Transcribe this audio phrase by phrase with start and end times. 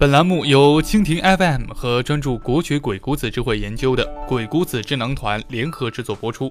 [0.00, 6.50] 本栏目由蜻蜓 FM 和专注国学鬼谷子智慧研究的鬼谷子智囊团联合制作播出。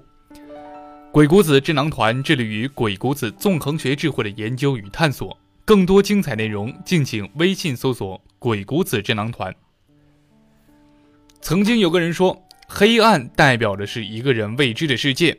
[1.12, 5.36] 鬼谷子智囊团致力于鬼谷子纵横学智慧的研究与探索。
[5.66, 9.52] 更多精彩内容，敬请微信搜索“鬼谷子智囊团”。
[11.42, 15.36] 曾经有个人说，黑暗代表的是一个人未知的世界，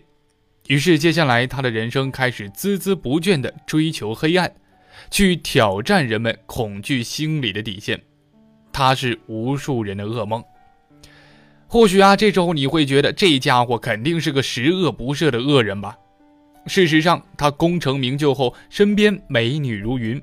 [0.66, 4.52] 于是接下来他的人生开始孜孜不倦地追求黑暗。
[5.10, 8.00] 去挑战人们恐惧心理的底线，
[8.72, 10.42] 他是无数人的噩梦。
[11.66, 15.96] 或许啊，这时候你会觉得这家伙肯定是个十恶不赦的恶人吧？
[16.66, 20.20] 事实上，他功成名就后，身边美女如云，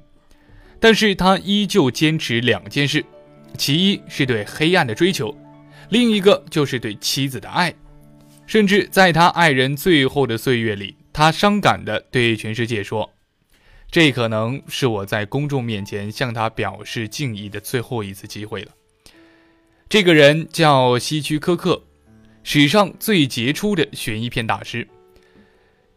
[0.80, 3.04] 但是他依旧坚持两件事：
[3.58, 5.36] 其一是对黑暗的追求，
[5.90, 7.74] 另一个就是对妻子的爱。
[8.46, 13.10] 甚至在他爱人最后的岁月里，他伤感地对全世界说。
[13.90, 18.72] 这可能是我在公众面前向他表示敬意的最后一次机会了。
[19.90, 21.82] 这个人叫希区柯克，
[22.44, 24.88] 史上最杰出的悬疑片大师。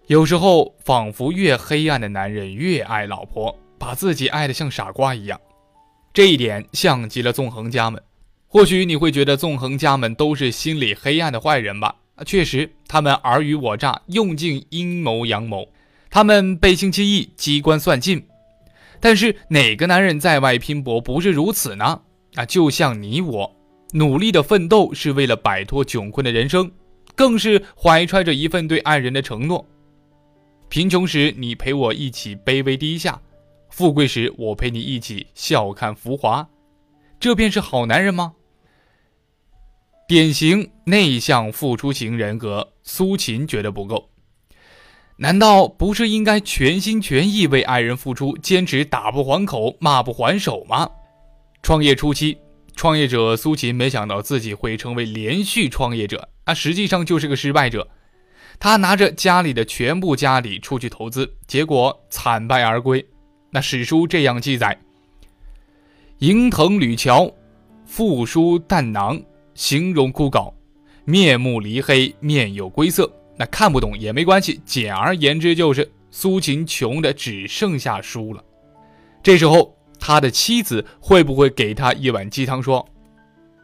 [0.06, 5.40] 有时候，仿佛越黑暗的男人越爱老婆，把自己爱得像傻瓜一样。
[6.12, 8.02] 这一点像极了纵横家们。
[8.46, 11.96] 或许你会觉得纵横家们都是心里黑暗的坏人吧？
[12.26, 15.68] 确实，他们尔虞我诈，用尽阴谋阳谋。
[16.10, 18.26] 他们背信弃义，机关算尽，
[18.98, 22.02] 但是哪个男人在外拼搏不是如此呢？
[22.34, 23.56] 啊，就像你我，
[23.92, 26.70] 努力的奋斗是为了摆脱窘困的人生，
[27.14, 29.64] 更是怀揣着一份对爱人的承诺。
[30.68, 33.20] 贫穷时你陪我一起卑微低下，
[33.70, 36.48] 富贵时我陪你一起笑看浮华，
[37.20, 38.34] 这便是好男人吗？
[40.08, 44.09] 典型内向付出型人格，苏秦觉得不够。
[45.22, 50.88] 难道不是应该全心全意为爱人付出，坚持打不还口、骂不还手吗？
[51.62, 52.38] 创业初期，
[52.74, 57.86] 创业者苏秦没想到自己会成为连续创业者，啊，实际上就是个失败者。
[58.58, 63.06] 他拿着家里的全部家底出去投资，结果惨败而归。
[63.50, 64.80] 那史书这样记载：
[66.20, 67.30] 迎腾吕桥，
[67.84, 69.20] 复书淡囊，
[69.52, 70.50] 形容枯槁，
[71.04, 73.19] 面目离黑，面有归色。
[73.40, 78.44] 那看不懂也没关系，简而言之就是苏秦穷的只剩下书了。
[79.22, 82.86] 这时候他的妻子会不会给他一碗鸡汤，说：“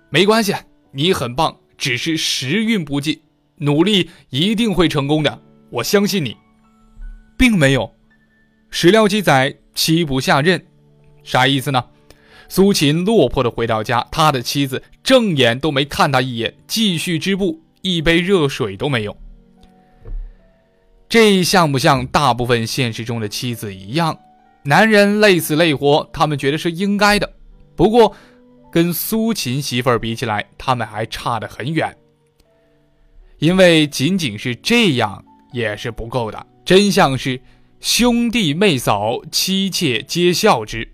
[0.09, 0.55] 没关系，
[0.93, 3.21] 你很棒，只是时运不济，
[3.57, 6.35] 努力一定会成功的，我相信你。”
[7.37, 7.93] 并没有，
[8.71, 10.65] 史料记载妻不下任，
[11.23, 11.85] 啥意思呢？
[12.49, 19.15] 苏秦落魄的回到家，他的妻子正眼都没看他一眼，继续织布，一杯热水都没有。
[21.09, 24.19] 这像不像大部分现实中的妻子一样？
[24.65, 27.33] 男人累死累活，他们觉得是应该的。
[27.77, 28.15] 不过，
[28.73, 31.97] 跟苏秦媳妇儿比起来，他们还差得很远。
[33.39, 36.47] 因为仅仅是这样也是不够的。
[36.65, 37.41] 真相是，
[37.79, 40.93] 兄弟妹嫂妻妾皆笑之。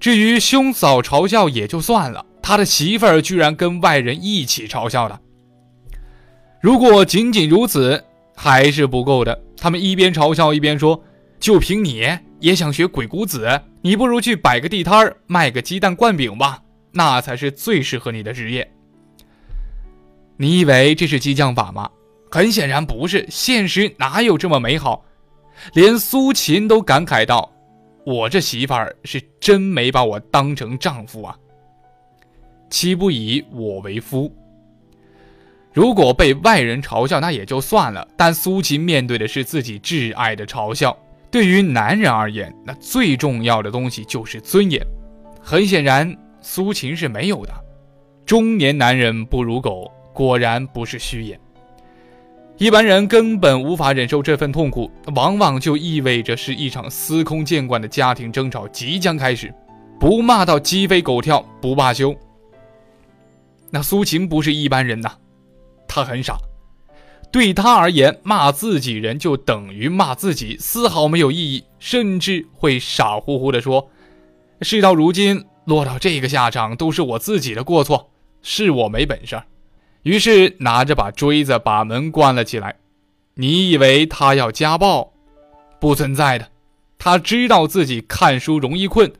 [0.00, 5.20] 至于兄嫂嘲笑也就算了，他的媳妇儿居然跟外人一起嘲笑了。
[6.60, 8.04] 如果仅仅如此，
[8.44, 9.42] 还是不够的。
[9.56, 11.02] 他们一边嘲笑一边说
[11.40, 12.06] ：“就凭你
[12.40, 13.48] 也想学鬼谷子？
[13.80, 16.62] 你不如去摆个地摊儿，卖个鸡蛋灌饼吧，
[16.92, 18.70] 那才是最适合你的职业。”
[20.36, 21.88] 你以为这是激将法吗？
[22.30, 25.02] 很显然不是，现实哪有这么美好？
[25.72, 27.50] 连苏秦都感慨道
[28.04, 31.34] ：“我这媳妇儿是真没把我当成丈夫啊！
[32.68, 34.30] 妻不以我为夫。”
[35.74, 38.06] 如果被外人嘲笑，那也就算了。
[38.16, 40.96] 但苏秦面对的是自己挚爱的嘲笑。
[41.32, 44.80] 对于男人而言，那最重要的东西就是尊严。
[45.42, 47.52] 很显然，苏秦是没有的。
[48.24, 51.36] 中年男人不如狗，果然不是虚言。
[52.56, 59.52] 一般人根本无法忍受这份痛苦，往往就意味着是一场司空见惯的家庭争吵即将开始，
[59.98, 62.14] 不骂到鸡飞狗跳不罢休。
[63.70, 65.10] 那苏秦不是一般人呐。
[65.94, 66.36] 他很傻，
[67.30, 73.88] 对他而言，骂自己人就等于骂自己，丝毫没有意义，甚至会傻乎乎地说
[74.60, 78.10] ：“事到如今，落到这个下场，都是我自己的过错，
[78.42, 79.40] 是我没本事。”
[80.02, 82.74] 于是拿着把锥子把门关了起来。
[83.34, 85.12] 你以为他要家暴？
[85.78, 86.50] 不存在的，
[86.98, 89.12] 他知道自己看书容易困，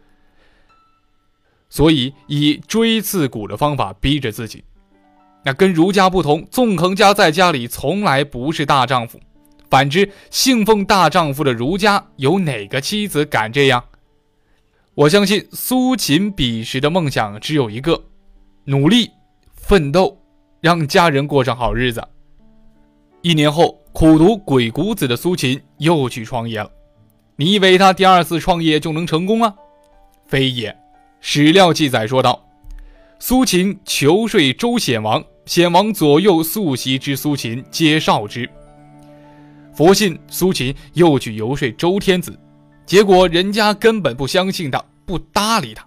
[1.69, 4.65] 所以以锥刺股的方法逼着自己。
[5.45, 9.21] 那跟儒家不同，纵横家在家里从来不是大丈夫。
[9.69, 13.85] 反之，信奉大丈夫的儒家有哪个妻子敢这样？
[14.95, 18.05] 我相信苏秦彼时的梦想只有一个：
[18.65, 19.11] 努力
[19.53, 20.17] 奋斗，
[20.61, 22.03] 让家人过上好日子。
[23.21, 26.71] 一年后，苦读《鬼谷子》的苏秦又去创业了。
[27.37, 29.55] 你以为他第二次创业就能成功啊？
[30.27, 30.77] 非也。
[31.21, 32.47] 史料记载说道
[33.19, 38.49] ：“苏秦求说周显王，显王左右素习之苏秦，皆少之。
[39.75, 42.39] 佛信苏秦又去游说周天子，
[42.87, 45.87] 结果人家根本不相信他，不搭理他，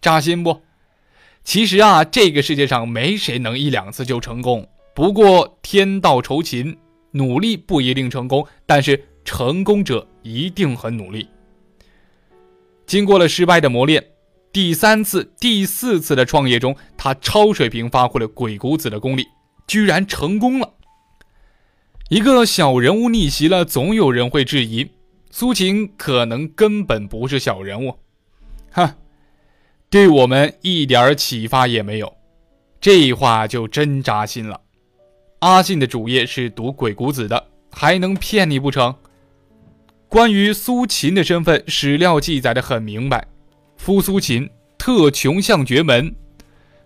[0.00, 0.60] 扎心不？
[1.44, 4.66] 其实啊，这个世界上没谁能一两次就成功。
[4.94, 6.76] 不过天道酬勤，
[7.12, 11.28] 努力不一定成功，但是成功者一定很努力。
[12.86, 14.04] 经过了失败的磨练。”
[14.58, 19.24] 第三次、第四次的创业中，他超水平发挥了鬼谷子的功力，
[19.68, 20.74] 居然成功了。
[22.08, 24.90] 一个小人物逆袭了，总有人会质疑
[25.30, 27.98] 苏秦可能根本不是小人物，
[28.72, 28.96] 哈，
[29.88, 32.16] 对我们一点启发也没有。
[32.80, 34.62] 这话就真扎心了。
[35.38, 38.96] 阿信的主业是读鬼谷子的，还能骗你不成？
[40.08, 43.28] 关于苏秦的身份，史料记载的很明白。
[43.78, 46.14] 夫苏秦特穷巷绝门，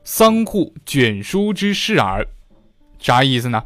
[0.04, 2.24] 桑户卷书之士耳。
[2.98, 3.60] 啥意思呢？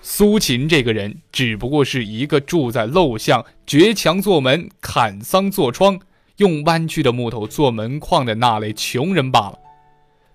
[0.00, 6.00] 苏秦这个人只不过是一个住在陋巷、掘墙做门、砍桑做窗、
[6.38, 9.58] 用弯曲的木头做门框的那类穷人罢了。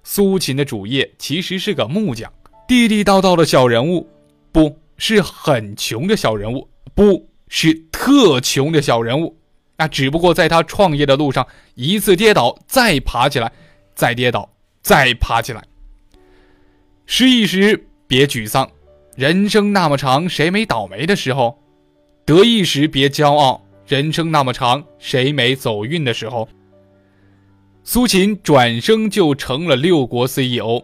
[0.04, 2.32] 苏秦的主业其实是个木匠，
[2.68, 4.08] 地地道道的小人物，
[4.52, 9.36] 不是很穷的小人物，不是特穷的小人物。
[9.78, 13.52] 那只不过在他创业的路上，一次跌倒，再爬起来，
[13.96, 14.50] 再跌倒，
[14.82, 15.64] 再爬起来。
[17.06, 18.70] 失意时别沮丧，
[19.16, 21.60] 人生那么长，谁没倒霉的时候？
[22.26, 26.48] 得意时别骄傲，人生那么长，谁没走运的时候？
[27.84, 30.82] 苏秦转生就成了六国 CEO，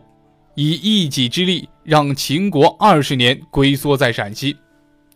[0.56, 4.58] 以一己之力让秦国二十年龟缩在陕西。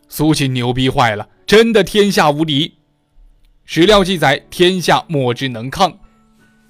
[0.08, 2.74] 苏秦牛逼坏了，真的天下无敌。
[3.66, 5.98] 史料记载，天下莫之能抗，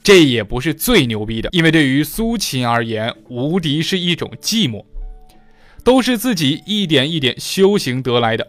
[0.04, 4.86] 这也不是最牛逼的，因为对于苏秦而言，无敌是一种寂寞，
[5.84, 8.48] 都是自己一点一点修行得来的。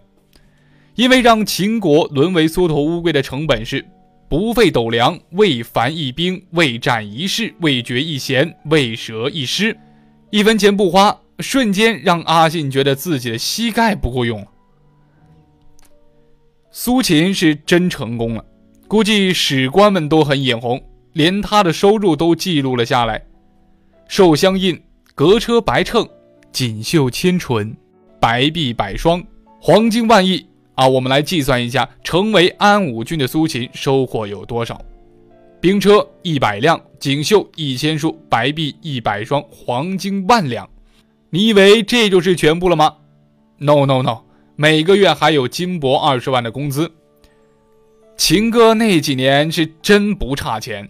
[0.95, 3.85] 因为让秦国沦为缩头乌龟的成本是
[4.29, 9.77] 不费斗粮，未凡一兵，未战一士，未决一贤，未折一师，
[10.31, 14.47] 一分钱不花，瞬间让阿信觉得自己的膝盖不够用了。
[16.77, 18.45] 苏秦是真成功了，
[18.89, 20.83] 估计史官们都很眼红，
[21.13, 23.25] 连他的收入都记录了下来：
[24.09, 24.83] 寿相印、
[25.15, 26.05] 革车百乘、
[26.51, 27.73] 锦绣千纯、
[28.19, 29.23] 白璧百双、
[29.61, 30.45] 黄金万亿
[30.75, 30.89] 啊！
[30.89, 34.83] 我们来计算一下，成为安武君的苏秦收获有多少？
[35.61, 40.69] 兵车一百辆，锦绣一千束，白璧一百双，黄金万两。
[41.31, 42.97] 你以为这就是全部了吗
[43.59, 44.24] ？No No No！
[44.57, 46.91] 每个月还有金帛二十万的工资。
[48.17, 50.89] 秦哥那几年是真不差钱，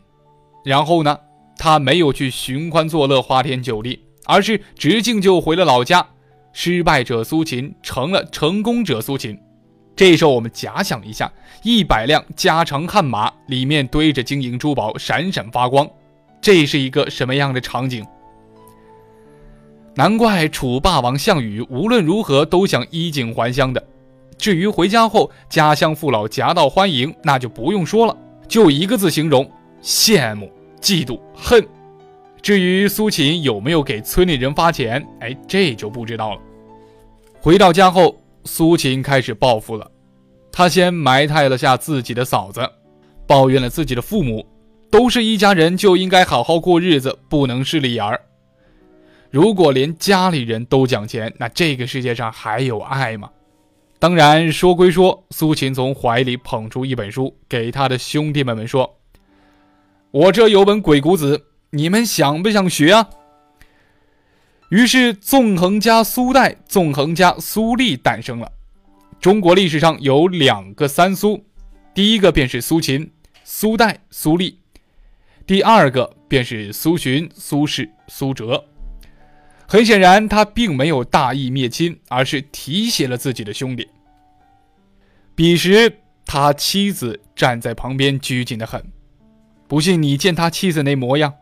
[0.62, 1.18] 然后呢，
[1.56, 6.06] 他没有去寻欢作乐、花天酒地，而是直径就回了老家。
[6.52, 9.36] 失败者苏秦成了成功者苏秦。
[9.96, 15.88] 这时候我们假想一下，一百辆加长悍马里面堆着金银珠宝，闪闪发光，
[16.42, 18.04] 这是一个什么样的场景？
[19.96, 23.82] 难怪楚霸王项羽无论如何都想衣锦还乡的。
[24.36, 28.16] 至于回家后家乡父老夹道欢迎，那就不用说了，
[28.48, 29.48] 就一个字形容：
[29.82, 31.64] 羡慕、嫉妒、恨。
[32.42, 36.40] 至于苏秦有没有给村里人发钱，哎，这就不知道了。
[37.40, 39.90] 回到家后，苏秦开始报复了。
[40.50, 42.68] 他先埋汰了下自己的嫂子，
[43.26, 44.44] 抱怨了自己的父母，
[44.90, 48.20] 都是一家人就应该好好过日子，不能势利眼儿。
[49.34, 53.32] 如果连家里人都讲钱，那这个世界上还有爱吗？
[53.98, 59.00] 当然，说归说，苏秦从怀里捧出一本书，给他的兄弟们们说
[60.12, 61.38] ：“我这有本《鬼谷子》，
[61.70, 63.10] 你们想不想学啊？”
[64.70, 68.52] 于是，纵横家苏代、纵横家苏厉诞生了。
[69.20, 71.44] 中国历史上有两个三苏，
[71.92, 73.10] 第一个便是苏秦、
[73.42, 74.60] 苏代、苏厉，
[75.44, 78.66] 第二个便是苏洵、苏轼、苏辙。
[79.66, 83.88] 很显然，他并没有大义灭亲，而是提携了自己的兄弟。
[85.34, 85.92] 彼时，
[86.26, 88.84] 他妻子站在旁边，拘谨的很。
[89.66, 91.34] 不信你见他妻子那模样，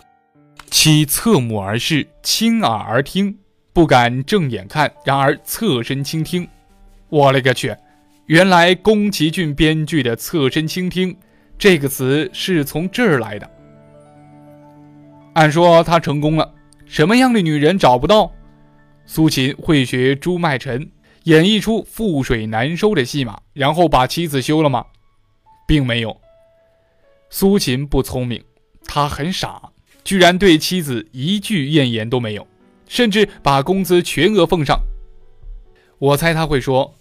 [0.70, 3.36] 妻侧目而视，倾耳而听，
[3.72, 6.48] 不敢正眼看，然而侧身倾听。
[7.08, 7.74] 我勒个去！
[8.26, 11.12] 原来宫崎骏编剧的《侧身倾听》，
[11.58, 13.50] 这个词是从这儿来的。
[15.34, 16.54] 按说他成功了，
[16.92, 18.30] 什么样的女人找不到？
[19.06, 20.90] 苏秦会学朱买臣
[21.22, 24.84] 演绎出覆水难收的戏码，然后把妻子休了吗？
[25.66, 26.14] 并没有。
[27.30, 28.44] 苏秦不聪明，
[28.84, 29.72] 他很傻，
[30.04, 32.46] 居然对妻子一句怨言都没有，
[32.86, 34.78] 甚至把工资全额奉上。
[35.98, 36.94] 我猜他会说：“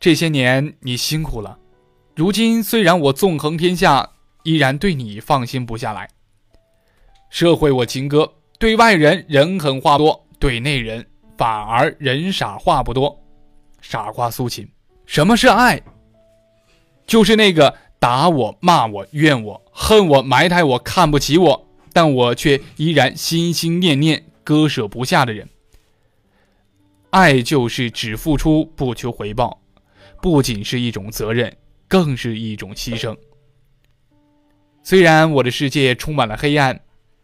[0.00, 1.58] 这些年你辛苦了，
[2.16, 4.12] 如今虽然我纵横天下，
[4.44, 6.08] 依然对你放心不下来。
[7.28, 11.04] 社会我秦哥，对外人人狠话多，对内人
[11.36, 13.20] 反而人傻话不多。
[13.80, 14.70] 傻瓜苏秦，
[15.04, 15.82] 什么是爱？
[17.04, 25.48] 就是那个。”打我、骂我、怨我、恨我、埋汰我、看不起我，但我却依然心心念念、割舍不下的人。
[27.10, 29.62] 爱就是只付出不求回报，
[30.20, 33.16] 不仅是一种责任，更是一种牺牲。
[34.82, 36.80] 虽然我的世界充满了黑暗，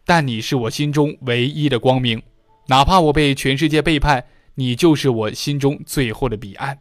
[0.09, 2.19] 但你是我心中唯一的光明。
[2.65, 4.25] 哪怕我被全世界背叛，
[4.55, 6.75] 你就是我心中最后的彼岸。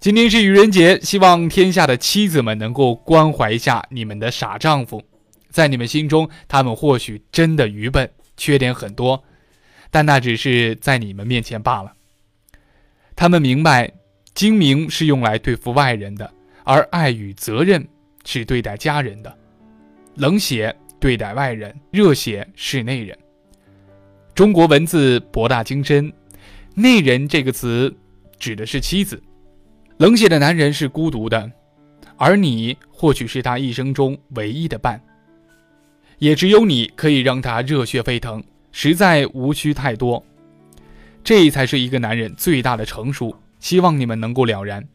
[0.00, 5.00] 今天是愚人节，希望天下的妻子们能够关怀一下你们的傻丈夫。
[5.48, 9.22] 在你们心中，他们或许真的愚笨，缺点很多，
[9.92, 11.92] 但那只是在你们面前罢了。
[13.14, 13.92] 他们明白，
[14.34, 17.86] 精明是用来对付外人的，而爱与责任
[18.24, 19.32] 是对待家人的。
[20.16, 23.16] 冷血对待外人，热血是内人。
[24.34, 26.12] 中国文字博大精深
[26.74, 27.94] ，“内人”这个词
[28.38, 29.22] 指的是妻子。
[29.98, 31.50] 冷血的男人是孤独的，
[32.16, 35.00] 而你或许是他一生中唯一的伴，
[36.18, 40.24] 也只有你可以让他热血沸腾，实在无需太多。
[41.24, 43.36] 这才是一个男人最大的成熟。
[43.60, 44.86] 希望你们能够了然。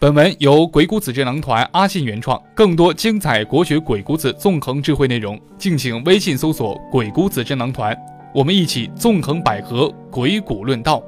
[0.00, 7.96] 本文由鬼谷子智囊团阿信原创，更多精彩国学鬼谷子纵横智慧内容，敬请微信搜索“鬼谷子智囊团”，
[8.32, 11.02] 我们一起纵横捭阖，鬼谷论道。